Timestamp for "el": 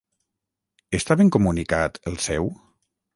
2.13-2.17